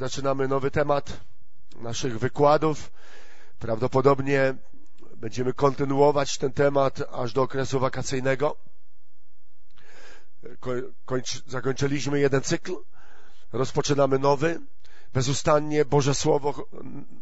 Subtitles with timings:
[0.00, 1.20] zaczynamy nowy temat
[1.76, 2.92] naszych wykładów.
[3.58, 4.54] Prawdopodobnie
[5.16, 8.56] będziemy kontynuować ten temat aż do okresu wakacyjnego.
[11.04, 12.72] Kończ, zakończyliśmy jeden cykl,
[13.52, 14.60] rozpoczynamy nowy.
[15.12, 16.66] Bezustannie Boże Słowo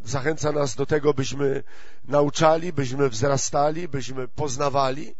[0.04, 1.62] zachęca nas do tego, byśmy
[2.04, 5.14] nauczali, byśmy wzrastali, byśmy poznawali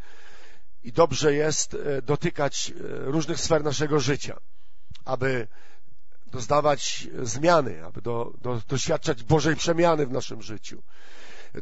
[0.82, 4.41] i dobrze jest e, dotykać e, różnych sfer naszego życia,
[5.05, 5.48] aby
[6.32, 10.82] doznawać zmiany, aby do, do, doświadczać Bożej przemiany w naszym życiu.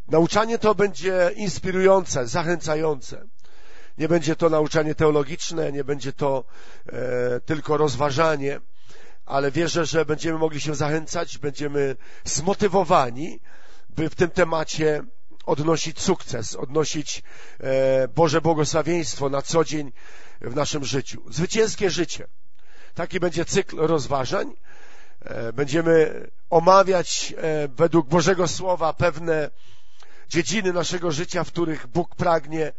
[0.09, 3.25] Nauczanie to będzie inspirujące, zachęcające.
[3.99, 6.45] Nie będzie to nauczanie teologiczne, nie będzie to
[6.87, 8.61] e, tylko rozważanie,
[9.27, 13.41] ale wierzę, że będziemy mogli się zachęcać, będziemy zmotywowani,
[13.89, 15.03] by w tym temacie
[15.47, 17.23] odnosić sukces, odnosić
[17.61, 19.93] e, Boże błogosławieństwo na co dzień
[20.41, 21.23] w naszym życiu.
[21.31, 22.27] Zwycięskie życie.
[23.01, 24.53] Taki będzie cykl rozważań.
[25.21, 29.51] E, będziemy omawiać e, według Bożego Słowa pewne
[30.29, 32.73] dziedziny naszego życia, w których Bóg pragnie e,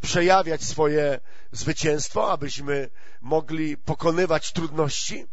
[0.00, 1.20] przejawiać swoje
[1.52, 5.26] zwycięstwo, abyśmy mogli pokonywać trudności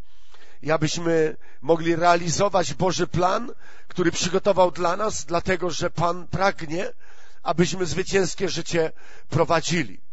[0.62, 3.52] i abyśmy mogli realizować Boży plan,
[3.88, 6.92] który przygotował dla nas, dlatego że Pan pragnie,
[7.44, 8.92] abyśmy zwycięskie życie
[9.30, 10.09] prowadzili.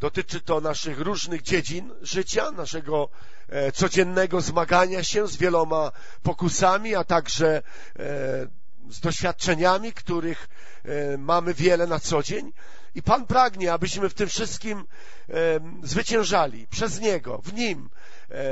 [0.00, 3.08] Dotyczy to naszych różnych dziedzin życia, naszego
[3.48, 7.62] e, codziennego zmagania się z wieloma pokusami, a także e,
[8.90, 10.48] z doświadczeniami, których
[10.84, 12.52] e, mamy wiele na co dzień.
[12.94, 14.84] I Pan pragnie, abyśmy w tym wszystkim
[15.82, 17.90] zwyciężali przez Niego, w Nim,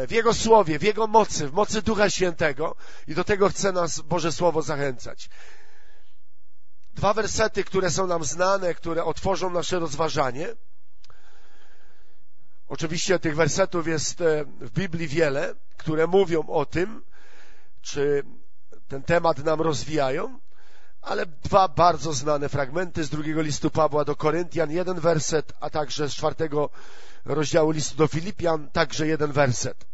[0.08, 2.76] w Jego Słowie, w Jego mocy, w mocy Ducha Świętego
[3.08, 5.28] i do tego chce nas Boże Słowo zachęcać.
[6.94, 10.48] Dwa wersety, które są nam znane, które otworzą nasze rozważanie–
[12.68, 17.02] Oczywiście tych wersetów jest e, w Biblii wiele, które mówią o tym,
[17.82, 18.22] czy
[18.88, 20.38] ten temat nam rozwijają,
[21.02, 26.08] ale dwa bardzo znane fragmenty z drugiego listu Pawła do Koryntian, jeden werset, a także
[26.08, 26.70] z czwartego
[27.24, 29.86] rozdziału listu do Filipian, także jeden werset.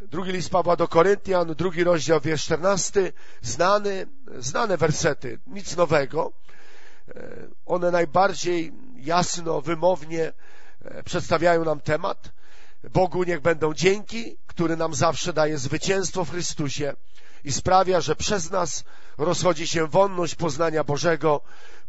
[0.00, 3.12] Drugi list Pawła do Koryntian, drugi rozdział, wiersz 14,
[3.42, 4.06] znane,
[4.38, 6.32] znane wersety, nic nowego.
[7.08, 10.32] E, one najbardziej jasno, wymownie
[11.04, 12.32] przedstawiają nam temat.
[12.90, 16.94] Bogu niech będą dzięki, który nam zawsze daje zwycięstwo w Chrystusie
[17.44, 18.84] i sprawia, że przez nas
[19.18, 21.40] rozchodzi się wonność poznania Bożego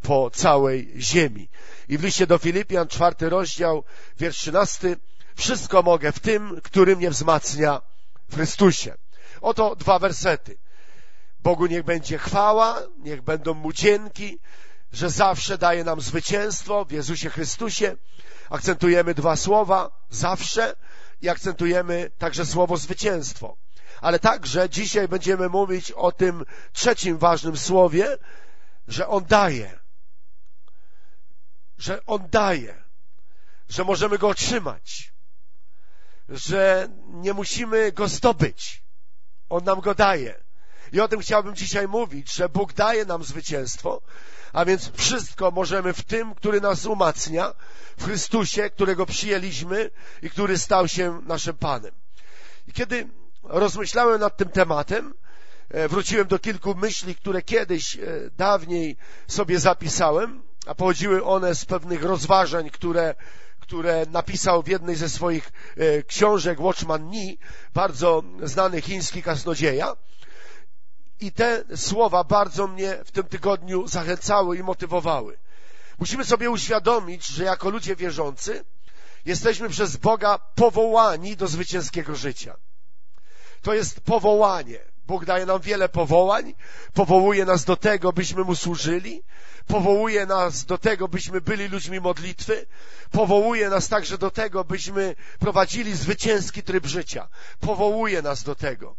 [0.02, 1.50] po całej ziemi.
[1.90, 3.84] I w liście do Filipian, czwarty rozdział,
[4.19, 4.97] wiersz trzynasty,
[5.35, 7.81] wszystko mogę w tym, który mnie wzmacnia
[8.29, 8.96] w Chrystusie.
[9.41, 10.58] Oto dwa wersety.
[11.40, 14.40] Bogu niech będzie chwała, niech będą Mu dzięki,
[14.94, 17.96] że zawsze daje nam zwycięstwo w Jezusie Chrystusie
[18.51, 20.75] akcentujemy dwa słowa zawsze
[21.22, 23.57] i akcentujemy także słowo zwycięstwo.
[24.01, 28.17] Ale także dzisiaj będziemy mówić o tym trzecim ważnym słowie,
[28.88, 29.79] że On daje.
[31.78, 32.84] Że On daje.
[33.69, 35.13] Że możemy Go otrzymać.
[36.29, 38.84] Że nie musimy Go zdobyć.
[39.50, 40.44] On nam Go daje.
[40.91, 44.01] I o tym chciałbym dzisiaj mówić, że Bóg daje nam zwycięstwo,
[44.53, 47.53] a więc wszystko możemy w tym, który nas umacnia,
[47.97, 49.89] w Chrystusie, którego przyjęliśmy
[50.22, 51.91] i który stał się naszym Panem.
[52.67, 53.07] I kiedy
[53.44, 55.13] rozmyślałem nad tym tematem,
[55.69, 58.00] e, wróciłem do kilku myśli, które kiedyś, e,
[58.38, 58.97] dawniej
[59.28, 63.16] sobie zapisałem, a pochodziły one z pewnych rozważań, które
[63.72, 67.38] które napisał w jednej ze swoich e, książek Watchman Nee,
[67.73, 69.95] bardzo znany chiński kasnodzieja.
[71.21, 75.37] I te słowa bardzo mnie w tym tygodniu zachęcały i motywowały.
[75.99, 78.65] Musimy sobie uświadomić, że jako ludzie wierzący
[79.25, 82.55] jesteśmy przez Boga powołani do zwycięskiego życia.
[83.61, 84.79] To jest powołanie.
[85.07, 86.53] Bóg daje nam wiele powołań,
[86.93, 89.23] powołuje nas do tego, byśmy Mu służyli,
[89.67, 92.65] powołuje nas do tego, byśmy byli ludźmi modlitwy,
[93.11, 97.27] powołuje nas także do tego, byśmy prowadzili zwycięski tryb życia.
[97.59, 98.95] Powołuje nas do tego.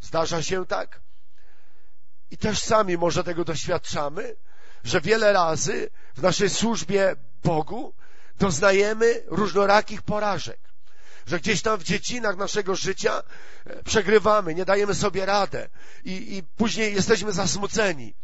[0.00, 1.00] Zdarza się tak?
[2.30, 4.36] I też sami może tego doświadczamy,
[4.84, 7.94] że wiele razy w naszej służbie Bogu
[8.38, 10.67] doznajemy różnorakich porażek.
[11.28, 13.22] Że gdzieś tam w dziedzinach naszego życia
[13.66, 15.68] e, przegrywamy, nie dajemy sobie radę
[16.04, 18.14] i, i później jesteśmy zasmuceni.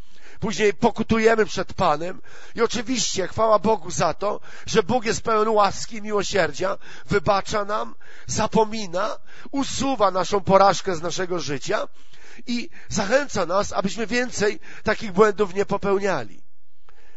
[0.40, 2.20] Później pokutujemy przed Panem
[2.54, 7.94] i oczywiście chwała Bogu za to, że Bóg jest pełen łaski i miłosierdzia, wybacza nam,
[8.26, 9.16] zapomina,
[9.50, 11.88] usuwa naszą porażkę z naszego życia
[12.46, 16.42] i zachęca nas, abyśmy więcej takich błędów nie popełniali.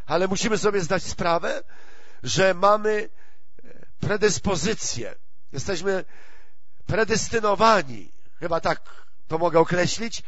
[0.06, 1.64] Ale musimy sobie zdać sprawę,
[2.24, 3.10] że mamy
[3.64, 5.16] e, predyspozycję.
[5.58, 6.06] Jesteśmy
[6.86, 8.82] predestynowani, chyba tak
[9.28, 10.24] to mogę określić,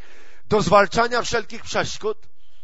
[0.45, 2.17] do zwalczania wszelkich przeszkód,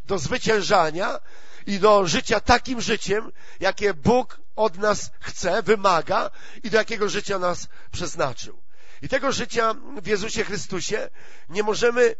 [0.05, 1.19] do zwyciężania
[1.65, 6.31] i do życia takim życiem, jakie Bóg od nas chce, wymaga
[6.63, 8.61] i do jakiego życia nas przeznaczył.
[9.01, 11.09] I tego życia w Jezusie Chrystusie
[11.49, 12.15] nie możemy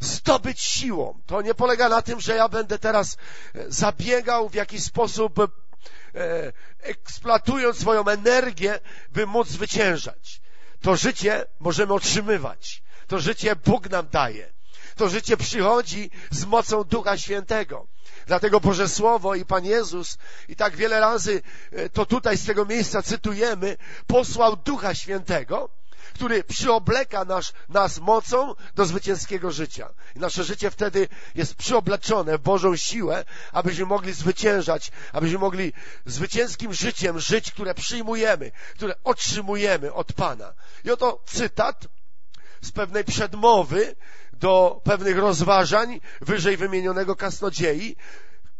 [0.00, 1.20] zdobyć siłą.
[1.26, 3.16] To nie polega na tym, że ja będę teraz
[3.68, 5.40] zabiegał w jakiś sposób,
[6.80, 8.80] eksploatując swoją energię,
[9.12, 10.40] by móc zwyciężać.
[10.80, 12.82] To życie możemy otrzymywać.
[13.06, 14.52] To życie Bóg nam daje.
[14.96, 17.86] To życie przychodzi z mocą Ducha Świętego.
[18.26, 20.18] Dlatego Boże Słowo i Pan Jezus,
[20.48, 23.76] i tak wiele razy e, to tutaj z tego miejsca cytujemy,
[24.06, 25.70] posłał Ducha Świętego,
[26.18, 29.88] który przyobleka nas, nas mocą do zwycięskiego życia.
[30.16, 35.72] I nasze życie wtedy jest przyobleczone w Bożą siłę, abyśmy mogli zwyciężać, abyśmy mogli
[36.06, 40.54] zwycięskim życiem żyć, które przyjmujemy, które otrzymujemy od Pana.
[40.84, 41.86] I oto cytat
[42.62, 43.96] z pewnej przedmowy
[44.32, 47.96] do pewnych rozważań wyżej wymienionego kasnodziei,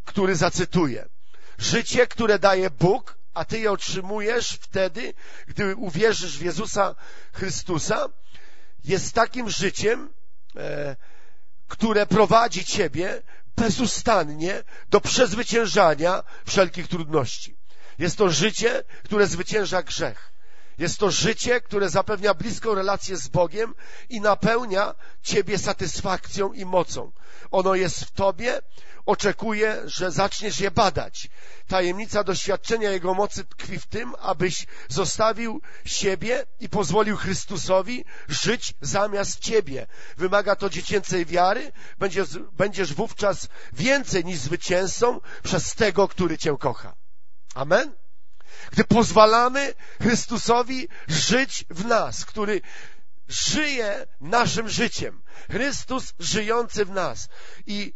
[0.04, 1.08] który zacytuję.
[1.58, 5.14] Życie, które daje Bóg, a Ty je otrzymujesz wtedy,
[5.46, 6.94] gdy uwierzysz w Jezusa
[7.32, 8.08] Chrystusa,
[8.84, 10.12] jest takim życiem,
[10.56, 10.96] e,
[11.68, 13.22] które prowadzi Ciebie
[13.56, 17.56] bezustannie do przezwyciężania wszelkich trudności.
[17.98, 20.32] Jest to życie, które zwycięża grzech.
[20.78, 23.74] Jest to życie, które zapewnia bliską relację z Bogiem
[24.08, 27.12] i napełnia Ciebie satysfakcją i mocą.
[27.50, 28.60] Ono jest w Tobie,
[29.08, 31.28] oczekuje, że zaczniesz je badać.
[31.66, 39.40] Tajemnica doświadczenia Jego mocy tkwi w tym, abyś zostawił siebie i pozwolił Chrystusowi żyć zamiast
[39.40, 39.86] Ciebie.
[40.16, 46.94] Wymaga to dziecięcej wiary, będziesz, będziesz wówczas więcej niż zwycięzcą przez tego, który Cię kocha.
[47.54, 47.92] Amen?
[48.72, 52.60] Gdy pozwalamy Chrystusowi żyć w nas, który
[53.28, 55.22] żyje naszym życiem.
[55.50, 57.28] Chrystus żyjący w nas.
[57.66, 57.92] I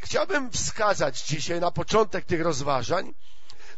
[0.00, 3.14] chciałbym wskazać dzisiaj na początek tych rozważań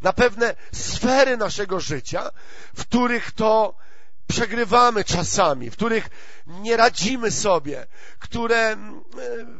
[0.03, 2.31] na pewne sfery naszego życia,
[2.75, 3.75] w których to
[4.27, 6.11] przegrywamy czasami, w których
[6.47, 7.87] nie radzimy sobie,
[8.19, 9.05] które mm,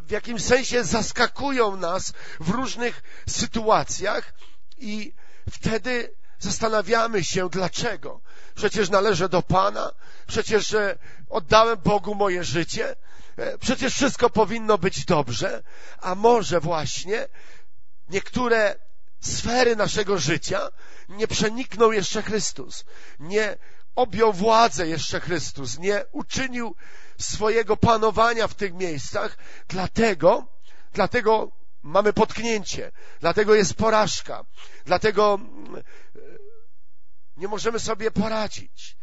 [0.07, 4.35] w jakimś sensie zaskakują nas w różnych sytuacjach
[4.79, 5.13] i
[5.51, 8.21] wtedy Zastanawiamy się, dlaczego.
[8.55, 9.93] Przecież należę do Pana,
[10.27, 10.77] przecież
[11.31, 12.97] oddałem Bogu moje życie, e,
[13.61, 15.63] przecież wszystko powinno być dobrze,
[16.01, 17.29] a może właśnie
[18.09, 18.79] niektóre
[19.21, 20.69] sfery naszego życia
[21.09, 22.85] nie przeniknął jeszcze Chrystus,
[23.21, 23.57] nie
[23.95, 26.77] objął władzę jeszcze Chrystus, nie uczynił
[27.19, 29.39] swojego panowania w tych miejscach,
[29.69, 30.47] dlatego,
[30.93, 31.53] dlatego
[31.83, 34.45] mamy potknięcie, dlatego jest porażka,
[34.85, 35.83] dlatego mm,
[37.37, 38.97] nie możemy sobie poradzić.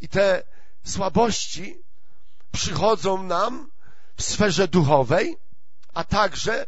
[0.00, 0.42] I te
[0.84, 1.82] słabości
[2.58, 3.70] przychodzą nam
[4.16, 5.36] w sferze duchowej,
[5.94, 6.66] a także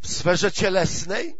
[0.00, 1.36] w sferze cielesnej,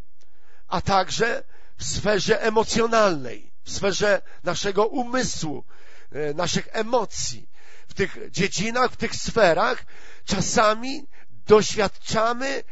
[0.67, 1.43] a także
[1.77, 5.63] w sferze emocjonalnej, w sferze naszego umysłu,
[6.11, 7.49] e, naszych emocji.
[7.87, 9.85] W tych dziedzinach, w tych sferach
[10.25, 11.07] czasami
[11.47, 12.63] doświadczamy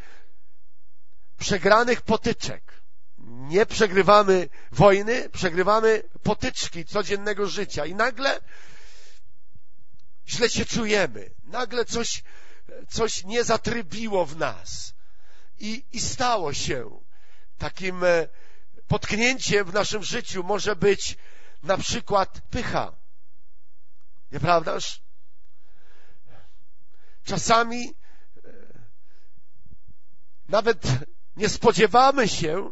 [1.40, 2.64] przegranych potyczek
[3.28, 8.40] nie przegrywamy wojny, przegrywamy potyczki codziennego życia i nagle
[10.28, 11.30] źle się czujemy.
[11.44, 12.24] Nagle coś,
[12.90, 14.94] coś nie zatrybiło w nas.
[15.60, 17.00] I, I stało się
[17.58, 18.28] takim e,
[18.88, 21.18] potknięciem w naszym życiu może być
[21.64, 22.96] na przykład pycha.
[24.32, 25.02] Nieprawdaż?
[27.24, 28.50] Czasami e,
[30.50, 30.84] nawet
[31.36, 32.70] nie spodziewamy się,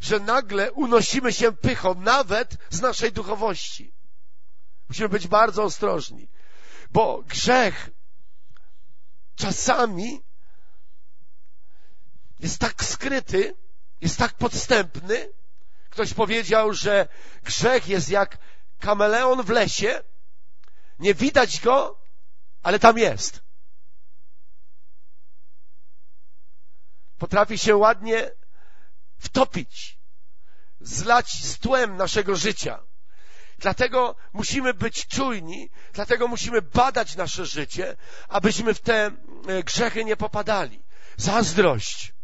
[0.00, 3.94] że nagle unosimy się pychą, nawet z naszej duchowości.
[4.88, 6.28] Musimy być bardzo ostrożni,
[6.94, 7.90] bo grzech
[9.36, 10.22] czasami
[12.40, 13.56] jest tak skryty,
[14.00, 15.32] jest tak podstępny.
[15.90, 17.08] Ktoś powiedział, że
[17.42, 18.38] grzech jest jak
[18.80, 20.02] kameleon w lesie,
[20.98, 22.00] nie widać go,
[22.62, 23.42] ale tam jest.
[27.18, 28.30] Potrafi się ładnie
[29.18, 29.98] wtopić,
[30.80, 32.93] zlać z tłem naszego życia.
[33.58, 37.96] Dlatego musimy być czujni, dlatego musimy badać nasze życie,
[38.28, 39.10] abyśmy w te
[39.48, 40.82] e, grzechy nie popadali.
[41.16, 42.14] Zazdrość.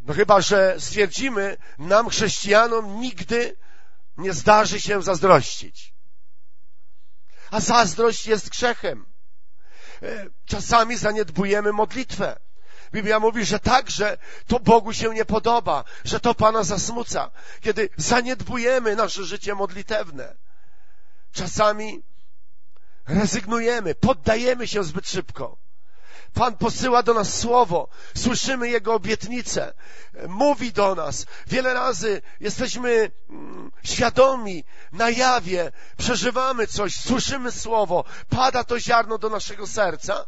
[0.00, 3.56] No chyba, że stwierdzimy, nam chrześcijanom nigdy
[4.16, 5.94] nie zdarzy się zazdrościć.
[7.50, 9.06] A zazdrość jest grzechem.
[10.02, 12.40] E, czasami zaniedbujemy modlitwę.
[12.92, 17.30] Biblia mówi, że także to Bogu się nie podoba, że to Pana zasmuca,
[17.60, 20.36] kiedy zaniedbujemy nasze życie modlitewne.
[21.32, 22.02] czasami
[23.08, 25.56] rezygnujemy, poddajemy się zbyt szybko.
[26.34, 29.72] Pan posyła do nas słowo, słyszymy Jego obietnice,
[30.28, 31.26] mówi do nas.
[31.46, 39.30] Wiele razy jesteśmy mm, świadomi, na jawie, przeżywamy coś, słyszymy słowo, pada to ziarno do
[39.30, 40.26] naszego serca,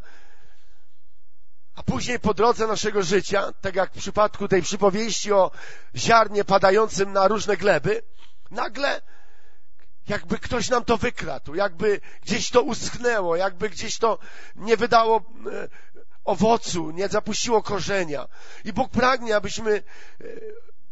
[1.75, 5.51] a później po drodze naszego życia, tak jak w przypadku tej przypowieści o
[5.97, 8.03] ziarnie padającym na różne gleby,
[8.51, 9.01] nagle
[10.09, 14.19] jakby ktoś nam to wykradł, jakby gdzieś to uschnęło, jakby gdzieś to
[14.57, 15.17] nie wydało
[15.53, 15.69] e,
[16.25, 18.29] owocu, nie zapuściło korzenia.
[18.65, 20.25] I Bóg pragnie, abyśmy e,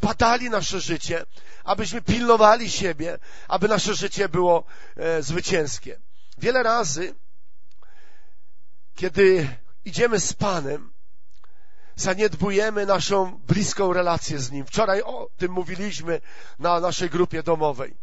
[0.01, 1.27] badali nasze życie,
[1.65, 3.19] abyśmy pilnowali siebie,
[3.49, 4.65] aby nasze życie było
[4.97, 6.01] e, zwycięskie.
[6.39, 7.15] Wiele razy,
[8.95, 9.49] kiedy
[9.85, 10.93] idziemy z Panem,
[11.97, 14.67] zaniedbujemy naszą bliską relację z Nim.
[14.67, 16.21] Wczoraj o tym mówiliśmy
[16.59, 17.97] na naszej grupie domowej.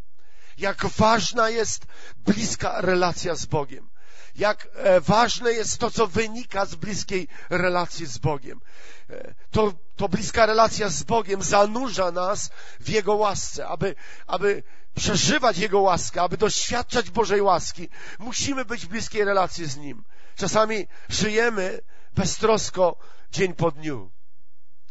[0.58, 1.86] Jak ważna jest
[2.18, 3.90] bliska relacja z Bogiem.
[4.36, 8.62] Jak e, ważne jest to, co wynika z bliskiej relacji z Bogiem.
[9.10, 13.96] E, to, to bliska relacja z Bogiem zanurza nas w Jego łasce, aby,
[14.28, 14.64] aby
[14.96, 17.90] przeżywać Jego łaskę, aby doświadczać Bożej łaski.
[18.20, 20.04] Musimy być w bliskiej relacji z Nim.
[20.38, 21.82] Czasami żyjemy
[22.14, 22.98] beztrosko
[23.32, 24.12] dzień po dniu.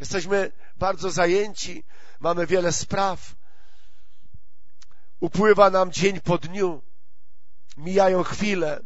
[0.00, 1.84] Jesteśmy bardzo zajęci,
[2.20, 3.34] mamy wiele spraw.
[5.20, 6.82] Upływa nam dzień po dniu,
[7.76, 8.80] mijają chwile.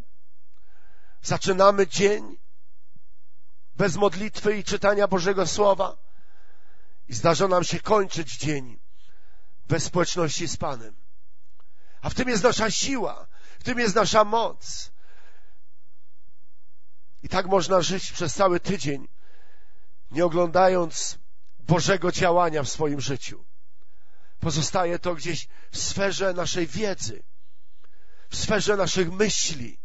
[1.23, 2.37] Zaczynamy dzień
[3.77, 5.97] bez modlitwy i czytania Bożego Słowa
[7.09, 8.81] i zdarza nam się kończyć dzień
[9.69, 10.97] bez społeczności z Panem.
[12.01, 13.27] A w tym jest nasza siła,
[13.59, 14.91] w tym jest nasza moc.
[17.23, 19.09] I tak można żyć przez cały tydzień,
[20.11, 21.19] nie oglądając
[21.59, 23.45] Bożego działania w swoim życiu.
[24.41, 27.23] Pozostaje to gdzieś w sferze naszej wiedzy,
[28.31, 29.79] w sferze naszych myśli,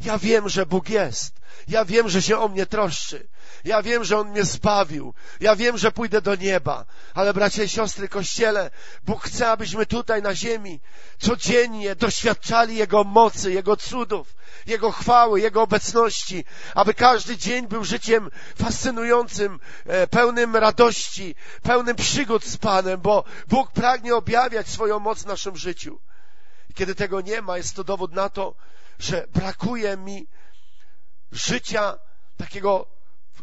[0.00, 1.40] ja wiem, że Bóg jest.
[1.68, 3.28] Ja wiem, że się o mnie troszczy.
[3.64, 5.14] Ja wiem, że On mnie zbawił.
[5.40, 6.84] Ja wiem, że pójdę do nieba.
[7.14, 8.70] Ale bracia i siostry, Kościele,
[9.02, 10.80] Bóg chce, abyśmy tutaj na ziemi
[11.18, 14.34] codziennie doświadczali Jego mocy, Jego cudów,
[14.66, 16.44] Jego chwały, Jego obecności,
[16.74, 23.72] aby każdy dzień był życiem fascynującym, e, pełnym radości, pełnym przygód z Panem, bo Bóg
[23.72, 26.00] pragnie objawiać swoją moc w naszym życiu.
[26.70, 28.54] I kiedy tego nie ma, jest to dowód na to,
[28.98, 30.26] że brakuje mi
[31.32, 31.98] życia,
[32.36, 32.93] takiego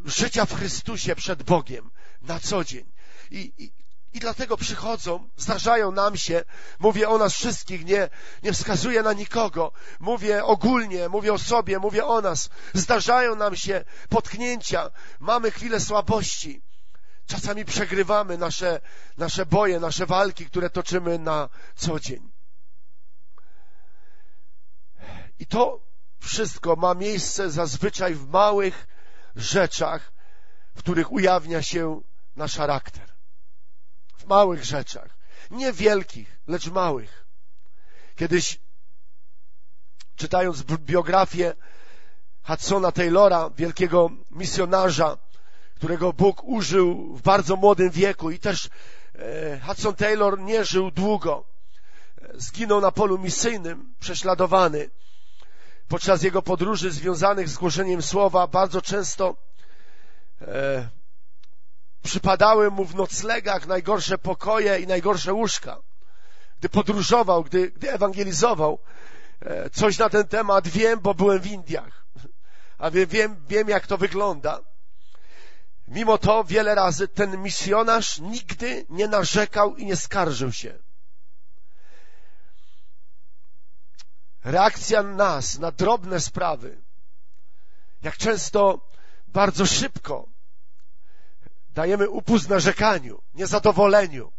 [0.06, 1.92] życia w Chrystusie przed Bogiem
[2.22, 2.92] na co dzień.
[3.32, 3.72] I, i,
[4.14, 6.44] i dlatego przychodzą, zdarzają nam się,
[6.80, 8.10] mówię o nas wszystkich, nie,
[8.44, 12.50] nie wskazuję na nikogo, mówię ogólnie, mówię o sobie, mówię o nas.
[12.74, 16.62] Zdarzają nam się potknięcia, mamy chwilę słabości.
[17.26, 18.82] Czasami przegrywamy nasze,
[19.18, 22.32] nasze boje, nasze walki, które toczymy na co dzień.
[25.40, 25.80] I to
[26.20, 28.88] wszystko ma miejsce zazwyczaj w małych
[29.36, 30.12] rzeczach,
[30.76, 32.02] w których ujawnia się
[32.36, 33.10] nasz charakter.
[34.18, 35.18] W małych rzeczach.
[35.52, 37.26] Nie wielkich, lecz małych.
[38.16, 38.60] Kiedyś,
[40.16, 41.54] czytając biografię
[42.44, 45.18] Hudsona Taylora, wielkiego misjonarza,
[45.76, 48.70] którego Bóg użył w bardzo młodym wieku i też
[49.16, 51.46] e, Hudson Taylor nie żył długo.
[52.34, 54.90] Zginął na polu misyjnym, prześladowany
[55.92, 59.36] podczas jego podróży związanych z głoszeniem słowa bardzo często
[60.42, 60.90] e,
[62.04, 65.78] przypadały mu w noclegach najgorsze pokoje i najgorsze łóżka.
[66.60, 68.80] Gdy podróżował, gdy, gdy ewangelizował,
[69.42, 72.06] e, coś na ten temat wiem, bo byłem w Indiach.
[72.78, 74.60] A wiem, wiem, wiem, jak to wygląda.
[75.88, 80.80] Mimo to wiele razy ten misjonarz nigdy nie narzekał i nie skarżył się.
[84.44, 86.82] Reakcja nas na drobne sprawy,
[88.02, 88.90] jak często
[89.28, 90.28] bardzo szybko
[91.74, 94.32] dajemy upust narzekaniu, niezadowoleniu.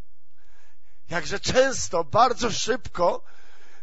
[1.10, 3.22] Jakże często, bardzo szybko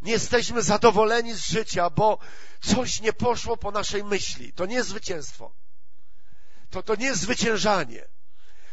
[0.01, 2.17] nie jesteśmy zadowoleni z życia, bo
[2.61, 4.53] coś nie poszło po naszej myśli.
[4.53, 5.51] To nie zwycięstwo.
[6.69, 8.07] To, to nie zwyciężanie.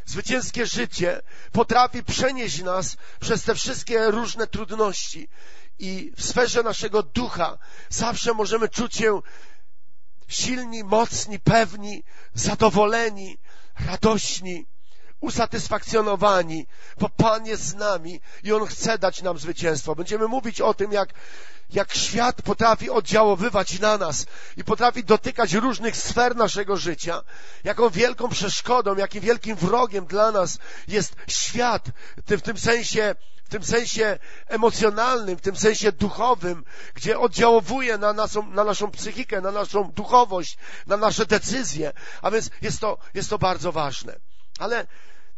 [0.04, 1.22] Zwycięskie życie
[1.52, 5.28] potrafi przenieść nas przez te wszystkie różne trudności
[5.78, 9.22] i w sferze naszego ducha zawsze możemy czuć się
[10.28, 12.02] silni, mocni, pewni,
[12.34, 13.38] zadowoleni,
[13.86, 14.66] radośni,
[15.20, 16.66] usatysfakcjonowani,
[16.98, 19.94] bo Pan jest z nami i On chce dać nam zwycięstwo.
[19.94, 21.08] Będziemy mówić o tym, jak,
[21.70, 27.22] jak świat potrafi oddziaływać na nas i potrafi dotykać różnych sfer naszego życia,
[27.64, 31.88] jaką wielką przeszkodą, jakim wielkim wrogiem dla nas jest świat,
[32.26, 33.14] w tym sensie
[33.46, 39.40] w tym sensie emocjonalnym, w tym sensie duchowym, gdzie oddziałowuje na naszą, na naszą psychikę,
[39.40, 41.92] na naszą duchowość, na nasze decyzje.
[42.22, 44.16] A więc jest to, jest to bardzo ważne.
[44.58, 44.86] Ale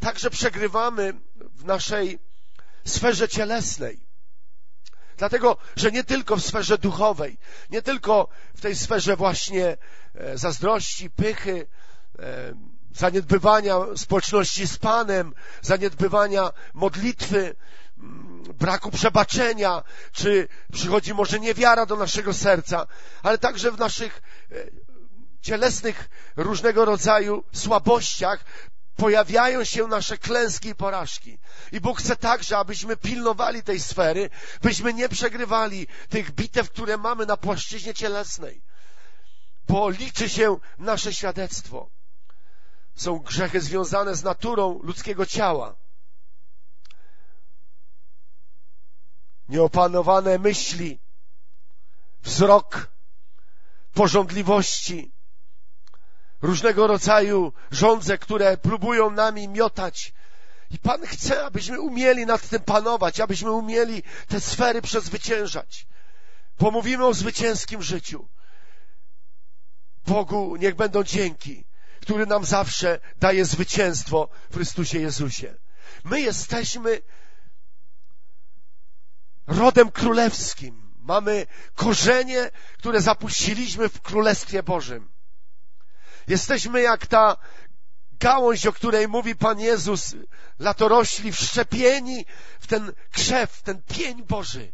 [0.00, 2.19] także przegrywamy w naszej
[2.85, 4.00] sferze cielesnej.
[5.17, 7.38] Dlatego, że nie tylko w sferze duchowej,
[7.71, 9.77] nie tylko w tej sferze właśnie
[10.15, 11.67] e, zazdrości, pychy,
[12.19, 12.55] e,
[12.95, 17.57] zaniedbywania społeczności z Panem, zaniedbywania modlitwy,
[18.59, 22.87] braku przebaczenia, czy przychodzi może niewiara do naszego serca,
[23.23, 24.55] ale także w naszych e,
[25.40, 28.45] cielesnych różnego rodzaju słabościach
[28.97, 31.38] pojawiają się nasze klęski i porażki.
[31.73, 34.31] I Bóg chce także, abyśmy pilnowali tej sfery,
[34.62, 38.62] byśmy nie przegrywali tych bitew, które mamy na płaszczyźnie cielesnej.
[39.69, 41.90] Bo liczy się nasze świadectwo.
[42.97, 45.75] Są grzechy związane z naturą ludzkiego ciała.
[49.49, 50.99] Nieopanowane myśli,
[52.23, 52.90] wzrok,
[53.95, 55.12] porządliwości,
[56.43, 60.12] różnego rodzaju żądze, które próbują nami miotać.
[60.71, 65.87] I Pan chce, abyśmy umieli nad tym panować, abyśmy umieli te sfery przezwyciężać.
[66.59, 68.28] Bo mówimy o zwycięskim życiu.
[70.07, 71.64] Bogu niech będą dzięki,
[72.00, 75.55] który nam zawsze daje zwycięstwo w Chrystusie Jezusie.
[76.05, 77.00] My jesteśmy
[79.49, 80.93] rodem królewskim.
[81.00, 85.09] Mamy korzenie, które zapuściliśmy w Królestwie Bożym.
[86.26, 87.37] Jesteśmy jak ta
[88.12, 90.14] gałąź, o której mówi Pan Jezus,
[90.59, 92.26] latorośli wszczepieni
[92.61, 94.73] w ten krzew, w ten pień Boży.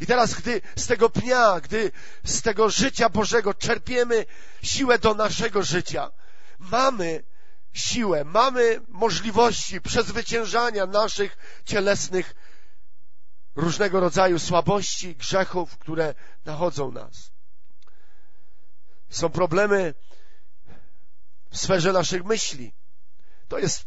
[0.00, 1.92] I teraz, gdy z tego pnia, gdy
[2.24, 4.26] z tego życia Bożego czerpiemy
[4.62, 6.10] siłę do naszego życia,
[6.58, 7.22] mamy
[7.72, 12.34] siłę, mamy możliwości przezwyciężania naszych cielesnych
[13.56, 17.32] różnego rodzaju słabości, grzechów, które nachodzą nas.
[19.10, 19.94] Są problemy
[21.50, 22.72] w sferze naszych myśli.
[23.48, 23.86] To jest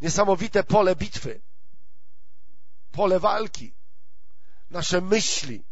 [0.00, 1.40] niesamowite pole bitwy,
[2.92, 3.74] pole walki.
[4.70, 5.64] Nasze myśli.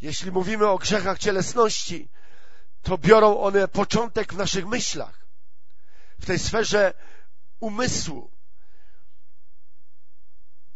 [0.00, 2.08] Jeśli mówimy o grzechach cielesności,
[2.82, 5.26] to biorą one początek w naszych myślach,
[6.18, 6.94] w tej sferze
[7.60, 8.30] umysłu.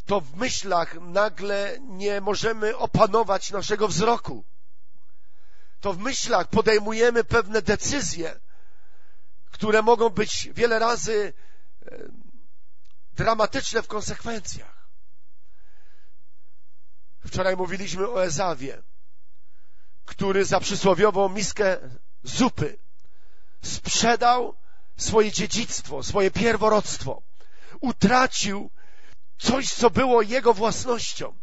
[0.07, 4.45] To w myślach nagle nie możemy opanować naszego wzroku.
[5.81, 8.40] To w myślach podejmujemy pewne decyzje,
[9.51, 11.33] które mogą być wiele razy
[11.87, 11.99] e,
[13.12, 14.88] dramatyczne w konsekwencjach.
[17.27, 18.83] Wczoraj mówiliśmy o Ezawie,
[20.05, 21.77] który za przysłowiową miskę
[22.23, 22.79] zupy
[23.62, 24.57] sprzedał
[24.97, 27.23] swoje dziedzictwo, swoje pierworodstwo.
[27.81, 28.71] Utracił
[29.38, 31.35] coś, co było jego własnością.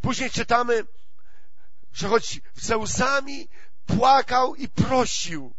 [0.00, 0.84] Później czytamy,
[1.92, 3.48] że choć ze łzami
[3.86, 5.54] płakał i prosił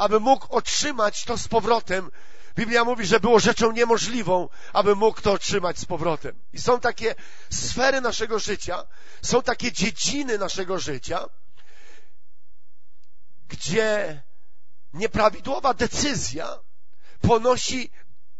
[0.00, 2.10] aby mógł otrzymać to z powrotem.
[2.56, 6.40] Biblia mówi, że było rzeczą niemożliwą, aby mógł to otrzymać z powrotem.
[6.52, 7.14] I są takie
[7.50, 8.86] sfery naszego życia,
[9.22, 11.24] są takie dziedziny naszego życia,
[13.48, 14.22] gdzie
[14.94, 16.58] nieprawidłowa decyzja
[17.20, 17.90] ponosi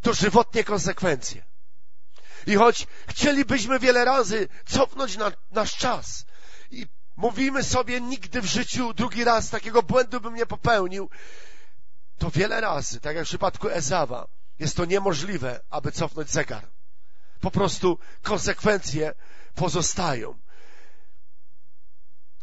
[0.03, 1.50] dożywotnie konsekwencje.
[2.51, 6.25] I choć chcielibyśmy wiele razy cofnąć na nasz czas
[6.71, 6.87] i
[7.17, 11.11] mówimy sobie nigdy w życiu drugi raz takiego błędu bym nie popełnił,
[12.19, 16.69] to wiele razy, tak jak w przypadku Ezawa, jest to niemożliwe, aby cofnąć zegar.
[17.41, 19.15] Po prostu konsekwencje
[19.55, 20.39] pozostają.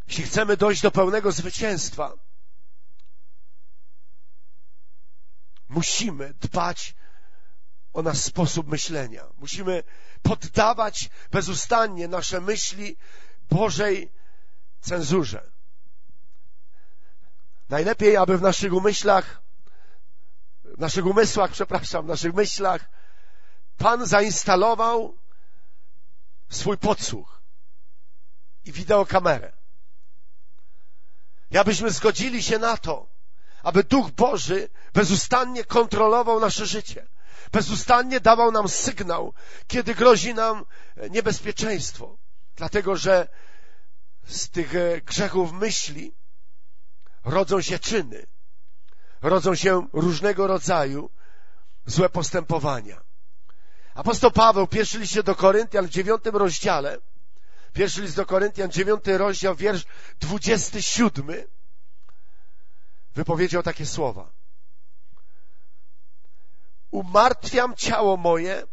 [0.07, 2.13] Jeśli chcemy dojść do pełnego zwycięstwa,
[5.69, 6.95] musimy dbać
[7.97, 9.23] o nasz sposób myślenia.
[9.37, 9.83] Musimy
[10.21, 12.97] poddawać bezustannie nasze myśli
[13.49, 14.11] Bożej
[14.81, 15.51] cenzurze.
[17.69, 19.41] Najlepiej, aby w naszych umyślach
[20.63, 22.89] w naszych umysłach, przepraszam, w naszych myślach,
[23.77, 25.17] Pan zainstalował
[26.49, 27.41] swój podsłuch
[28.65, 29.51] i wideokamerę.
[31.51, 33.07] Ja byśmy zgodzili się na to,
[33.63, 37.07] aby Duch Boży bezustannie kontrolował nasze życie.
[37.51, 39.33] Bezustannie dawał nam sygnał,
[39.67, 40.65] kiedy grozi nam
[41.09, 42.17] niebezpieczeństwo.
[42.55, 43.27] Dlatego, że
[44.27, 46.13] z tych e, grzechów myśli
[47.23, 48.27] rodzą się czyny
[49.21, 51.09] rodzą się różnego rodzaju
[51.85, 53.01] złe postępowania.
[53.95, 56.97] Apostoł Paweł, pierwszy liście do Koryntian w dziewiątym rozdziale,
[57.73, 59.85] pierwszy list do Koryntian, dziewiąty rozdział, wiersz
[60.19, 61.47] dwudziesty siódmy,
[63.15, 64.36] wypowiedział takie słowa.
[66.91, 68.63] Umartwiam ciało moje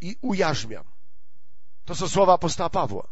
[0.00, 0.84] i ujarzmiam.
[1.84, 3.08] To są słowa apostoła Pawła.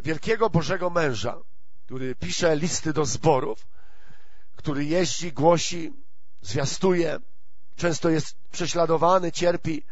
[0.00, 1.38] Wielkiego Bożego męża,
[1.86, 3.66] który pisze listy do zborów,
[4.56, 5.92] który jeździ, głosi,
[6.40, 7.18] zwiastuje,
[7.76, 9.82] często jest prześladowany, cierpi.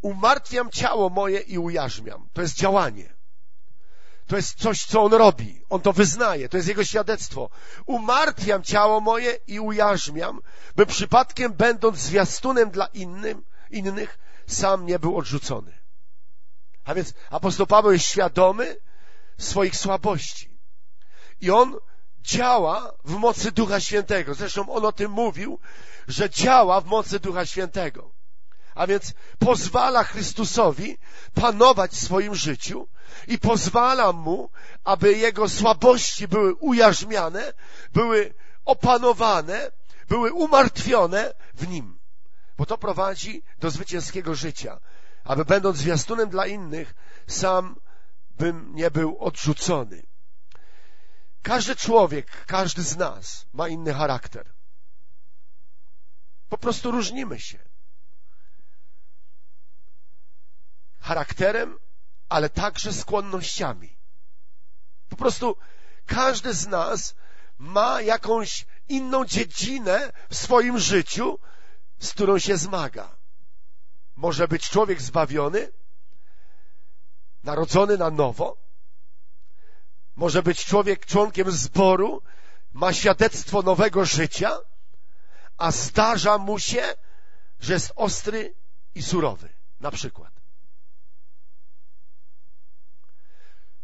[0.00, 2.28] Umartwiam ciało moje i ujarzmiam.
[2.32, 3.17] To jest działanie.
[4.28, 5.62] To jest coś, co on robi.
[5.68, 6.48] On to wyznaje.
[6.48, 7.50] To jest jego świadectwo.
[7.86, 10.40] Umartwiam ciało moje i ujarzmiam,
[10.76, 15.78] by przypadkiem będąc zwiastunem dla innym, innych, sam nie był odrzucony.
[16.84, 18.76] A więc apostoł Paweł jest świadomy
[19.38, 20.58] swoich słabości.
[21.40, 21.76] I on
[22.20, 24.34] działa w mocy Ducha Świętego.
[24.34, 25.58] Zresztą on o tym mówił,
[26.08, 28.17] że działa w mocy Ducha Świętego.
[28.78, 30.98] A więc pozwala Chrystusowi
[31.34, 32.88] panować w swoim życiu
[33.26, 34.50] i pozwala mu,
[34.84, 37.52] aby jego słabości były ujarzmiane,
[37.92, 39.70] były opanowane,
[40.08, 41.98] były umartwione w nim.
[42.58, 44.80] Bo to prowadzi do zwycięskiego życia.
[45.24, 46.94] Aby będąc zwiastunem dla innych,
[47.26, 47.76] sam
[48.30, 50.02] bym nie był odrzucony.
[51.42, 54.52] Każdy człowiek, każdy z nas ma inny charakter.
[56.48, 57.67] Po prostu różnimy się.
[61.00, 61.78] Charakterem,
[62.28, 63.96] ale także skłonnościami.
[65.08, 65.56] Po prostu
[66.06, 67.14] każdy z nas
[67.58, 71.38] ma jakąś inną dziedzinę w swoim życiu,
[71.98, 73.16] z którą się zmaga.
[74.16, 75.72] Może być człowiek zbawiony,
[77.44, 78.56] narodzony na nowo,
[80.16, 82.22] może być człowiek członkiem zboru,
[82.72, 84.58] ma świadectwo nowego życia,
[85.56, 86.94] a zdarza mu się,
[87.60, 88.54] że jest ostry
[88.94, 89.48] i surowy,
[89.80, 90.37] na przykład.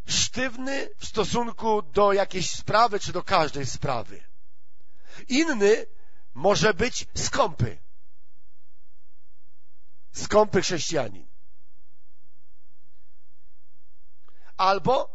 [0.07, 4.25] Sztywny w stosunku do jakiejś sprawy, czy do każdej sprawy.
[5.29, 5.87] Inny
[6.35, 7.79] może być skąpy.
[10.13, 11.27] Skąpy chrześcijanin.
[14.57, 15.15] Albo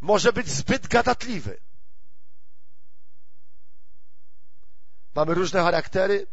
[0.00, 1.60] może być zbyt gadatliwy.
[5.14, 6.26] Mamy różne charaktery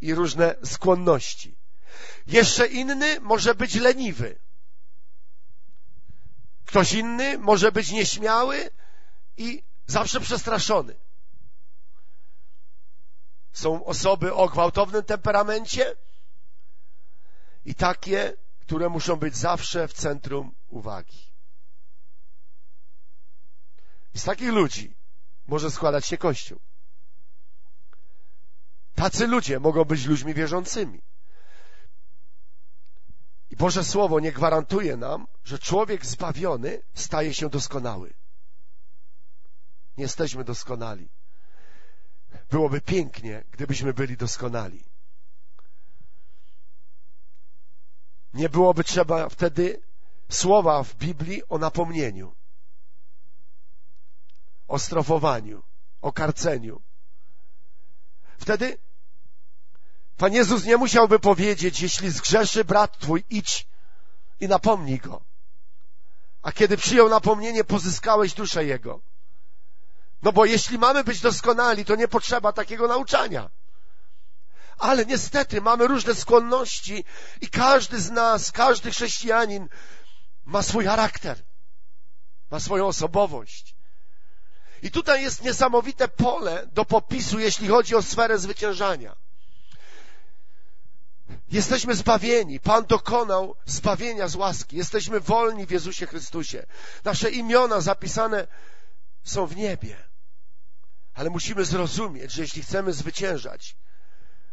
[0.00, 1.56] i różne skłonności.
[2.26, 4.38] Jeszcze inny może być leniwy.
[6.70, 8.70] Ktoś inny może być nieśmiały
[9.36, 10.96] i zawsze przestraszony.
[13.52, 15.96] Są osoby o gwałtownym temperamencie
[17.64, 21.32] i takie, które muszą być zawsze w centrum uwagi.
[24.14, 24.96] I z takich ludzi
[25.46, 26.60] może składać się Kościół.
[28.94, 31.02] Tacy ludzie mogą być ludźmi wierzącymi.
[33.50, 38.14] I Boże Słowo nie gwarantuje nam, że człowiek zbawiony staje się doskonały.
[39.96, 41.08] Nie jesteśmy doskonali.
[42.50, 44.84] Byłoby pięknie, gdybyśmy byli doskonali.
[48.34, 49.82] Nie byłoby trzeba wtedy
[50.28, 52.34] słowa w Biblii o napomnieniu
[54.70, 55.62] o strofowaniu,
[56.00, 56.82] o karceniu.
[58.38, 58.78] Wtedy
[60.20, 63.66] Pan Jezus nie musiałby powiedzieć, jeśli zgrzeszy brat twój, idź
[64.40, 65.20] i napomnij go.
[66.42, 69.00] A kiedy przyjął napomnienie, pozyskałeś duszę jego.
[70.22, 73.50] No bo jeśli mamy być doskonali, to nie potrzeba takiego nauczania.
[74.78, 77.04] Ale niestety mamy różne skłonności
[77.40, 79.68] i każdy z nas, każdy chrześcijanin
[80.44, 81.38] ma swój charakter,
[82.50, 83.74] ma swoją osobowość.
[84.82, 89.16] I tutaj jest niesamowite pole do popisu, jeśli chodzi o sferę zwyciężania.
[91.50, 92.60] Jesteśmy zbawieni.
[92.60, 94.76] Pan dokonał zbawienia z łaski.
[94.76, 96.66] Jesteśmy wolni w Jezusie Chrystusie.
[97.04, 98.46] Nasze imiona zapisane
[99.24, 99.96] są w niebie.
[101.14, 103.76] Ale musimy zrozumieć, że jeśli chcemy zwyciężać,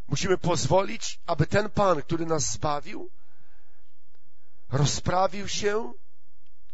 [0.08, 3.10] musimy pozwolić, aby ten Pan, który nas zbawił,
[4.72, 5.92] rozprawił się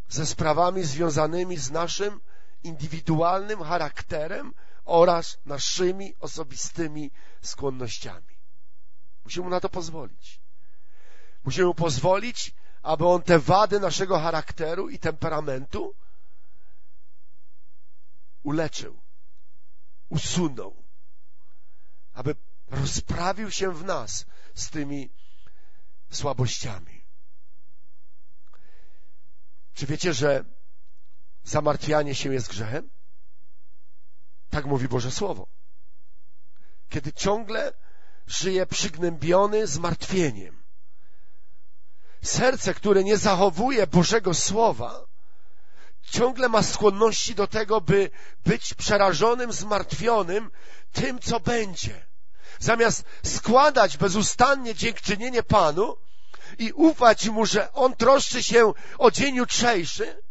[0.09, 2.21] ze sprawami związanymi z naszym
[2.63, 4.53] indywidualnym charakterem
[4.85, 8.34] oraz naszymi osobistymi skłonnościami.
[9.25, 10.41] Musimy mu na to pozwolić.
[11.43, 15.95] Musimy mu pozwolić, aby on te wady naszego charakteru i temperamentu
[18.43, 19.01] uleczył,
[20.09, 20.83] usunął,
[22.13, 22.35] aby
[22.67, 25.09] rozprawił się w nas z tymi
[26.11, 27.05] słabościami.
[29.73, 30.45] Czy wiecie, że
[31.43, 32.89] zamartwianie się jest grzechem?
[34.49, 35.47] Tak mówi Boże Słowo.
[36.89, 37.73] Kiedy ciągle
[38.27, 40.63] żyje przygnębiony zmartwieniem.
[42.23, 45.05] Serce, które nie zachowuje Bożego Słowa,
[46.11, 48.09] ciągle ma skłonności do tego, by
[48.45, 50.51] być przerażonym, zmartwionym
[50.91, 52.05] tym, co będzie.
[52.59, 55.97] zamiast składać bezustannie dziękczynienie Panu
[56.57, 60.23] i ufać Mu, że On troszczy się o dzień jutrzejszy,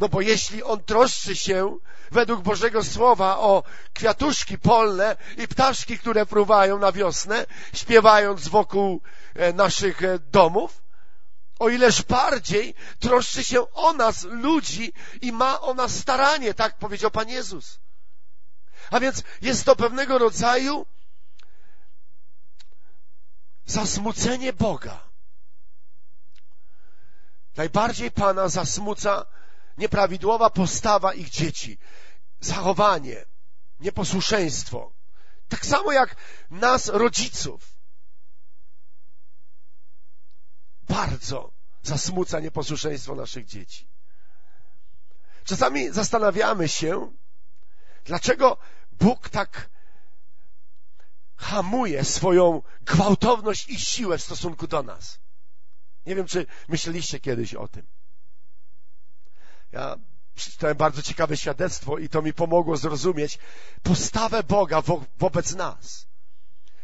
[0.00, 1.76] no bo jeśli On troszczy się
[2.10, 3.62] według Bożego Słowa o
[3.94, 9.00] kwiatuszki polne i ptaszki, które fruwają na wiosnę, śpiewając wokół
[9.34, 10.82] e, naszych e, domów,
[11.58, 17.10] o ileż bardziej troszczy się o nas, ludzi, i ma o nas staranie, tak powiedział
[17.10, 17.78] Pan Jezus.
[18.90, 20.86] A więc jest to pewnego rodzaju
[23.66, 25.00] zasmucenie Boga.
[27.56, 29.26] Najbardziej Pana zasmuca
[29.78, 31.78] nieprawidłowa postawa ich dzieci,
[32.40, 33.24] zachowanie,
[33.80, 34.92] nieposłuszeństwo.
[35.48, 36.16] Tak samo jak
[36.50, 37.76] nas, rodziców.
[40.88, 43.88] Bardzo zasmuca nieposłuszeństwo naszych dzieci.
[45.44, 47.12] Czasami zastanawiamy się,
[48.04, 48.58] dlaczego
[48.92, 49.70] Bóg tak
[51.36, 55.18] hamuje swoją gwałtowność i siłę w stosunku do nas.
[56.06, 57.86] Nie wiem, czy myśleliście kiedyś o tym.
[59.76, 59.96] Ja
[60.34, 63.38] przeczytałem bardzo ciekawe świadectwo i to mi pomogło zrozumieć
[63.82, 66.06] postawę Boga wo wobec nas.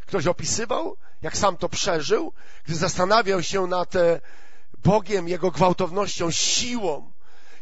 [0.06, 2.32] Ktoś opisywał, jak sam to przeżył,
[2.64, 4.20] gdy zastanawiał się nad e,
[4.78, 7.12] Bogiem, Jego gwałtownością, siłą,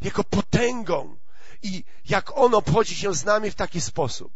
[0.03, 1.16] Jego potęgą
[1.62, 4.33] i jak On obchodzi się z nami w taki sposób.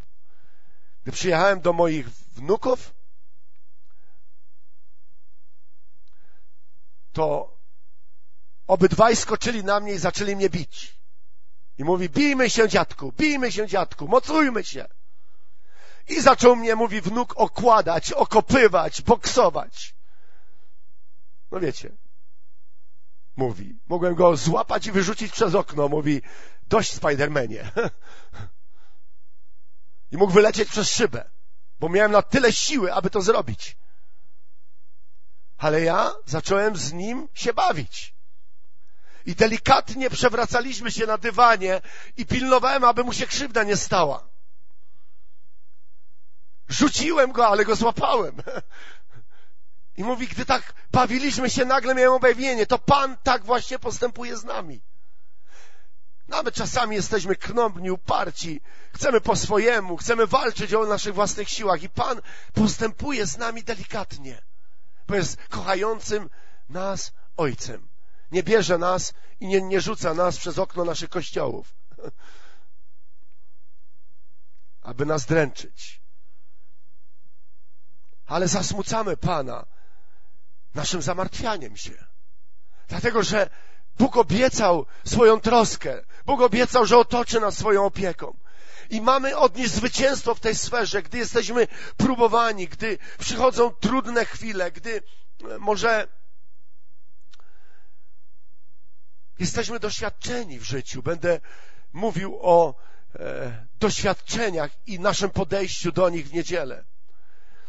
[1.02, 2.94] Gdy przyjechałem do moich wnuków,
[7.12, 7.53] to
[8.66, 10.98] obydwaj skoczyli na mnie i zaczęli mnie bić.
[11.79, 14.87] I mówi, bijmy się dziadku, bijmy się dziadku, mocujmy się.
[16.09, 19.94] I zaczął mnie, mówi, wnuk okładać, okopywać, boksować.
[21.50, 21.92] No wiecie,
[23.37, 26.22] mówi, mogłem go złapać i wyrzucić przez okno, mówi,
[26.68, 27.70] dość Spidermanie.
[30.12, 31.31] I mógł wylecieć przez szybę,
[31.81, 33.77] bo miałem na tyle siły, aby to zrobić.
[35.57, 38.13] Ale ja zacząłem z nim się bawić.
[39.26, 41.80] I delikatnie przewracaliśmy się na dywanie
[42.16, 44.28] i pilnowałem, aby mu się krzywda nie stała.
[46.68, 48.37] Rzuciłem go, ale go złapałem.
[49.96, 52.66] I mówi, gdy tak bawiliśmy się, nagle miałem objawienie.
[52.66, 54.80] To Pan tak właśnie postępuje z nami.
[56.28, 58.60] Nawet czasami jesteśmy krnąbni, uparci,
[58.94, 62.20] chcemy po swojemu, chcemy walczyć o naszych własnych siłach i Pan
[62.52, 64.42] postępuje z nami delikatnie,
[65.06, 66.30] bo jest kochającym
[66.68, 67.93] nas Ojcem.
[68.32, 71.74] Nie bierze nas i nie, nie rzuca nas przez okno naszych kościołów,
[74.82, 76.00] aby nas dręczyć.
[78.26, 79.66] Ale zasmucamy Pana
[80.74, 82.04] naszym zamartwianiem się.
[82.88, 83.50] Dlatego, że
[83.98, 86.04] Bóg obiecał swoją troskę.
[86.26, 88.37] Bóg obiecał, że otoczy nas swoją opieką.
[88.90, 95.02] I mamy odnieść zwycięstwo w tej sferze, gdy jesteśmy próbowani, gdy przychodzą trudne chwile, gdy
[95.58, 96.08] może
[99.38, 101.03] jesteśmy doświadczeni w życiu.
[101.03, 101.40] Będę
[101.92, 102.75] mówił o
[103.14, 106.85] e, doświadczeniach i naszym podejściu do nich w niedzielę.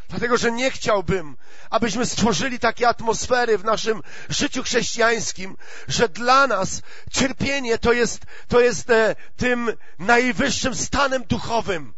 [0.08, 1.36] Dlatego, że nie chciałbym,
[1.70, 5.56] abyśmy stworzyli takie atmosfery w naszym życiu chrześcijańskim,
[5.88, 11.94] że dla nas cierpienie to jest, to jest e, tym najwyższym stanem duchowym.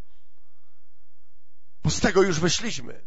[1.83, 3.01] Bo z tego już wyszliśmy.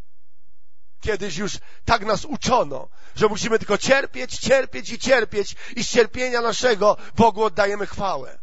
[1.02, 6.40] Kiedyś już tak nas uczono, że musimy tylko cierpieć, cierpieć i cierpieć i z cierpienia
[6.40, 8.38] naszego Bogu oddajemy chwałę.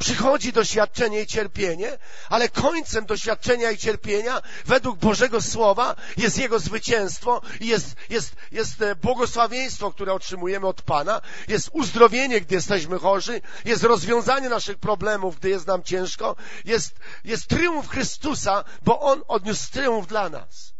[0.00, 1.98] Przychodzi doświadczenie i cierpienie,
[2.28, 8.82] ale końcem doświadczenia i cierpienia według Bożego Słowa jest Jego zwycięstwo i jest, jest, jest
[8.82, 15.36] e, błogosławieństwo, które otrzymujemy od Pana, jest uzdrowienie, gdy jesteśmy chorzy, jest rozwiązanie naszych problemów,
[15.36, 20.79] gdy jest nam ciężko, jest, jest triumf Chrystusa, bo On odniósł triumf dla nas.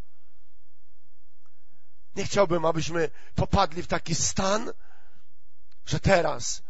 [2.17, 4.73] Nie chciałbym, abyśmy popadli w taki stan,
[5.87, 6.63] że teraz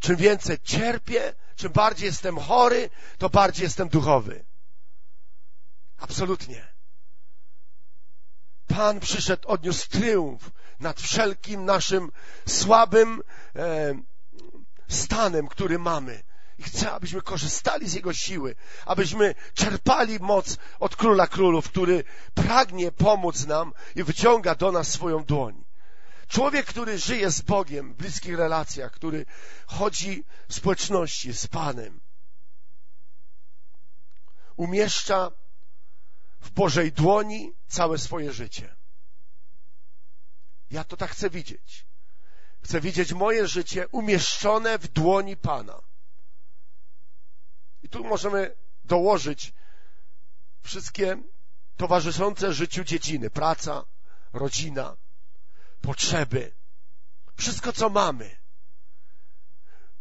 [0.00, 4.44] czym więcej cierpię, czym bardziej jestem chory, to bardziej jestem duchowy.
[5.98, 6.68] Absolutnie.
[8.66, 12.12] Pan przyszedł, odniósł triumf nad wszelkim naszym
[12.46, 13.22] słabym
[13.56, 13.94] e,
[14.88, 16.22] stanem, który mamy.
[16.60, 22.92] I chcę, abyśmy korzystali z Jego siły, abyśmy czerpali moc od Króla Królów, który pragnie
[22.92, 25.64] pomóc nam i wyciąga do nas swoją dłoń.
[26.28, 29.26] Człowiek, który żyje z Bogiem w bliskich relacjach, który
[29.66, 32.00] chodzi w społeczności z Panem,
[34.56, 35.30] umieszcza
[36.40, 38.76] w Bożej dłoni całe swoje życie.
[40.70, 41.86] Ja to tak chcę widzieć.
[42.62, 45.89] Chcę widzieć moje życie umieszczone w dłoni Pana.
[47.82, 49.52] I tu możemy dołożyć
[50.62, 51.16] wszystkie
[51.76, 53.84] towarzyszące życiu dziedziny, praca,
[54.32, 54.96] rodzina,
[55.80, 56.52] potrzeby,
[57.36, 58.36] wszystko co mamy,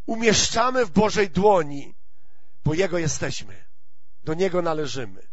[0.06, 1.96] umieszczamy w Bożej dłoni,
[2.66, 3.66] bo Jego jesteśmy,
[4.24, 5.28] do Niego należymy.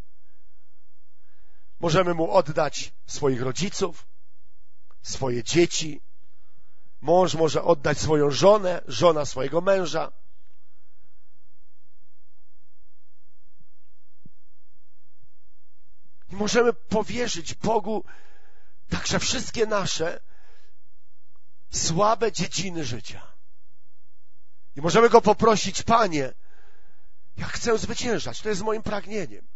[1.80, 4.06] Możemy Mu oddać swoich rodziców,
[5.02, 6.00] swoje dzieci,
[7.00, 10.12] mąż może oddać swoją żonę, żona swojego męża,
[16.36, 18.04] możemy powierzyć Bogu
[18.88, 20.20] także wszystkie nasze
[21.70, 23.22] słabe dziedziny życia.
[24.76, 26.32] I możemy Go poprosić, Panie,
[27.36, 29.46] ja chcę zwyciężać, to jest moim pragnieniem.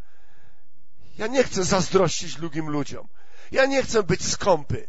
[1.18, 3.08] Ja nie chcę zazdrościć drugim ludziom.
[3.52, 4.88] Ja nie chcę być skąpy.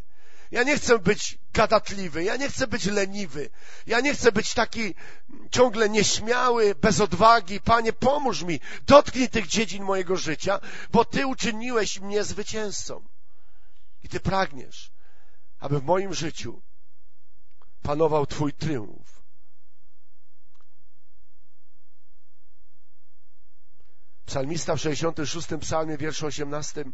[0.51, 3.49] Ja nie chcę być gadatliwy, ja nie chcę być leniwy,
[3.87, 4.95] ja nie chcę być taki
[5.51, 7.61] ciągle nieśmiały, bez odwagi.
[7.61, 10.59] Panie, pomóż mi, dotknij tych dziedzin mojego życia,
[10.91, 13.05] bo Ty uczyniłeś mnie zwycięzcą.
[14.03, 14.91] I Ty pragniesz,
[15.59, 16.61] aby w moim życiu
[17.81, 19.21] panował Twój triumf.
[24.25, 26.85] Psalmista w 66 psalmie, wierszu 18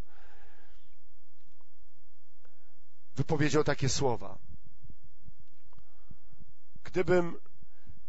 [3.18, 4.38] wypowiedział takie słowa.
[6.84, 7.36] Gdybym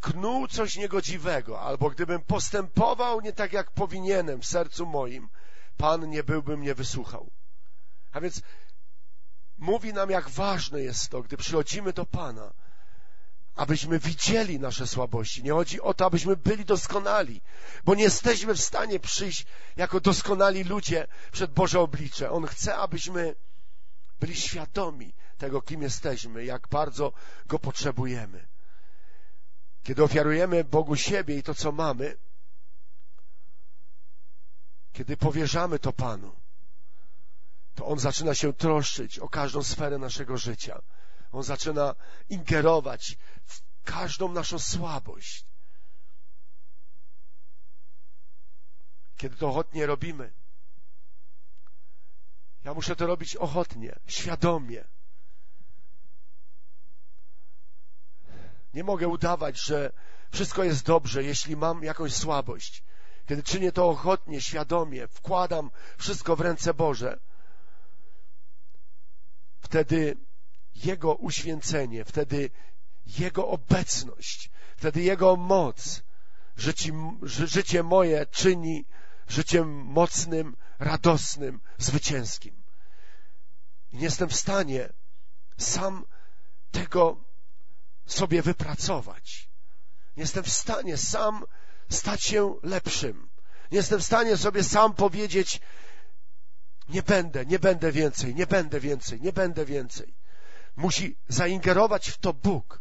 [0.00, 5.28] knuł coś niegodziwego, albo gdybym postępował nie tak, jak powinienem w sercu moim,
[5.76, 7.30] Pan nie byłby mnie wysłuchał.
[8.12, 8.42] A więc
[9.58, 12.52] mówi nam, jak ważne jest to, gdy przychodzimy do Pana,
[13.54, 15.42] abyśmy widzieli nasze słabości.
[15.42, 17.40] Nie chodzi o to, abyśmy byli doskonali,
[17.84, 22.30] bo nie jesteśmy w stanie przyjść jako doskonali ludzie przed Boże oblicze.
[22.30, 23.34] On chce, abyśmy
[24.20, 27.12] byli świadomi tego, kim jesteśmy, jak bardzo
[27.46, 28.48] Go potrzebujemy.
[29.82, 32.16] Kiedy ofiarujemy Bogu siebie i to, co mamy,
[34.92, 36.36] kiedy powierzamy to Panu,
[37.74, 40.82] to On zaczyna się troszczyć o każdą sferę naszego życia.
[41.32, 41.94] On zaczyna
[42.28, 45.44] ingerować w każdą naszą słabość.
[49.16, 50.32] Kiedy to ochotnie robimy,
[52.64, 54.84] ja muszę to robić ochotnie, świadomie.
[58.74, 59.92] Nie mogę udawać, że
[60.30, 62.82] wszystko jest dobrze, jeśli mam jakąś słabość.
[63.26, 67.18] Kiedy czynię to ochotnie, świadomie, wkładam wszystko w ręce Boże,
[69.60, 70.16] wtedy
[70.74, 72.50] Jego uświęcenie, wtedy
[73.06, 76.02] Jego obecność, wtedy Jego moc
[76.56, 76.92] życie,
[77.22, 78.84] życie moje czyni
[79.28, 82.62] życiem mocnym, radosnym, zwycięskim.
[83.92, 84.92] Nie jestem w stanie
[85.56, 86.04] sam
[86.70, 87.24] tego
[88.06, 89.50] sobie wypracować.
[90.16, 91.44] Nie jestem w stanie sam
[91.88, 93.28] stać się lepszym.
[93.70, 95.60] Nie jestem w stanie sobie sam powiedzieć,
[96.88, 100.14] nie będę, nie będę więcej, nie będę więcej, nie będę więcej.
[100.76, 102.80] Musi zaingerować w to Bóg.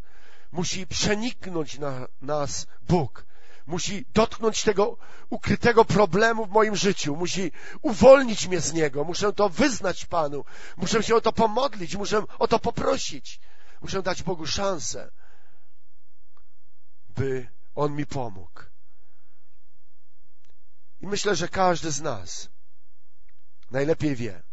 [0.52, 3.27] Musi przeniknąć na nas Bóg
[3.68, 4.98] musi dotknąć tego
[5.30, 7.52] ukrytego problemu w moim życiu, musi
[7.82, 10.46] uwolnić mnie z niego, muszę to wyznać Panu,
[10.78, 13.40] muszę się o to pomodlić, muszę o to poprosić,
[13.82, 15.12] muszę dać Bogu szansę,
[17.10, 18.62] by On mi pomógł.
[21.02, 22.50] I myślę, że każdy z nas
[23.72, 24.44] najlepiej wie,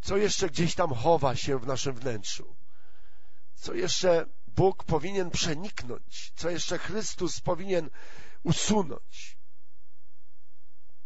[0.00, 2.56] co jeszcze gdzieś tam chowa się w naszym wnętrzu,
[3.54, 7.90] co jeszcze Bóg powinien przeniknąć, co jeszcze Chrystus powinien
[8.42, 9.36] usunąć.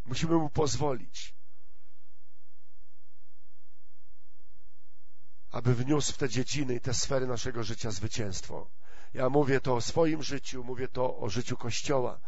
[0.05, 1.35] Musimy Mu pozwolić,
[5.51, 8.71] aby wniósł w te dziedziny i te sfery naszego życia zwycięstwo.
[9.15, 12.21] Ja mówię to o swoim życiu, mówię to o życiu Kościoła,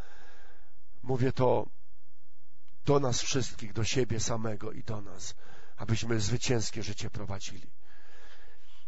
[1.03, 1.67] mówię to
[2.85, 5.35] do nas wszystkich, do siebie samego i do nas,
[5.77, 7.71] abyśmy zwycięskie życie prowadzili.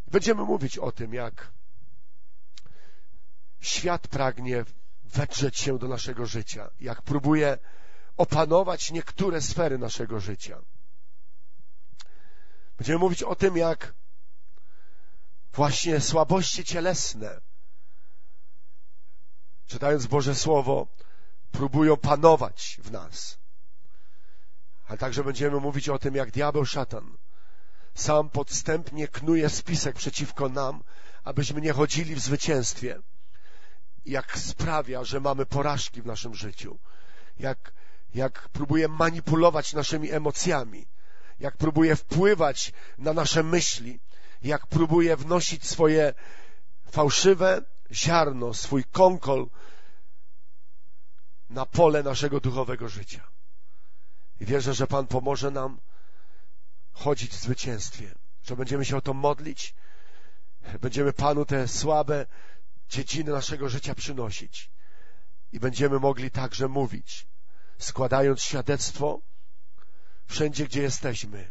[0.06, 1.52] Będziemy mówić o tym, jak
[3.64, 4.64] świat pragnie
[5.04, 7.58] wedrzeć się do naszego życia, jak próbuje
[8.16, 10.60] opanować niektóre sfery naszego życia.
[12.78, 13.94] Będziemy mówić o tym, jak
[15.52, 17.40] właśnie słabości cielesne,
[19.66, 20.86] czytając Boże Słowo,
[21.52, 23.38] próbują panować w nas.
[24.88, 27.16] Ale także będziemy mówić o tym, jak diabeł szatan
[27.94, 30.82] sam podstępnie knuje spisek przeciwko nam,
[31.24, 32.98] abyśmy nie chodzili w zwycięstwie
[34.06, 36.78] jak sprawia, że mamy porażki w naszym życiu,
[37.38, 37.72] jak,
[38.14, 40.86] jak próbuje manipulować naszymi emocjami,
[41.40, 44.00] jak próbuje wpływać na nasze myśli,
[44.42, 46.14] jak próbuje wnosić swoje
[46.90, 49.48] fałszywe ziarno, swój konkol
[51.50, 53.24] na pole naszego duchowego życia.
[54.40, 55.80] I wierzę, że Pan pomoże nam
[56.92, 59.74] chodzić w zwycięstwie, że będziemy się o to modlić,
[60.80, 62.26] będziemy Panu te słabe
[62.88, 64.70] dziedziny naszego życia przynosić
[65.52, 67.26] i będziemy mogli także mówić,
[67.78, 69.20] składając świadectwo
[70.26, 71.50] wszędzie, gdzie jesteśmy.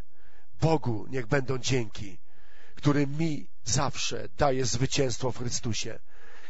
[0.61, 2.19] Bogu niech będą dzięki,
[2.75, 5.99] który mi zawsze daje zwycięstwo w Chrystusie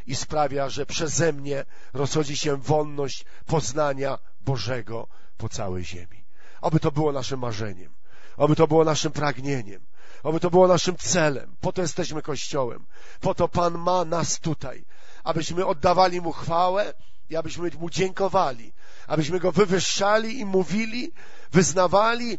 [0.05, 5.07] i sprawia, że przeze mnie rozchodzi się wolność poznania Bożego
[5.37, 6.25] po całej ziemi.
[6.61, 7.93] Oby to było naszym marzeniem,
[8.37, 9.85] oby to było naszym pragnieniem,
[10.23, 11.55] oby to było naszym celem.
[11.61, 12.85] Po to jesteśmy Kościołem,
[13.21, 14.85] po to Pan ma nas tutaj,
[15.23, 16.93] abyśmy oddawali Mu chwałę
[17.29, 18.73] i abyśmy Mu dziękowali,
[19.07, 21.11] abyśmy Go wywyższali i mówili,
[21.51, 22.37] wyznawali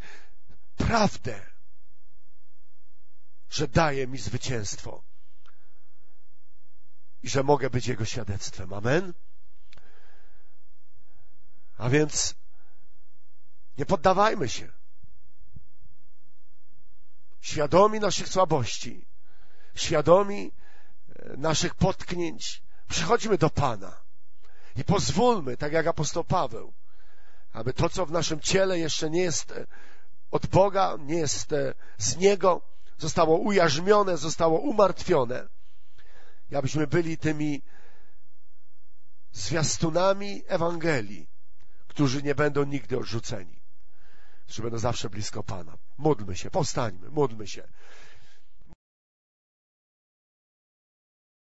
[0.77, 1.41] prawdę,
[3.51, 5.03] że daje mi zwycięstwo
[7.23, 8.73] i że mogę być Jego świadectwem.
[8.73, 9.13] Amen?
[11.79, 12.35] A więc
[13.79, 14.73] nie poddawajmy się.
[17.45, 19.07] Świadomi naszych słabości,
[19.75, 20.53] świadomi
[21.17, 24.01] e, naszych potknięć, przychodźmy do Pana.
[24.77, 26.73] I pozwólmy, tak jak apostoł Paweł,
[27.53, 29.67] aby to, co w naszym ciele jeszcze nie jest e,
[30.31, 32.61] od Boga, nie jest e, z Niego,
[32.99, 35.49] zostało ujarzmione, zostało umartwione,
[36.51, 37.63] i abyśmy byli tymi
[39.33, 41.29] zwiastunami Ewangelii,
[41.89, 43.61] którzy nie będą nigdy odrzuceni,
[44.45, 45.79] którzy będą zawsze blisko Pana.
[45.99, 47.69] Módlmy się, powstańmy, módlmy się.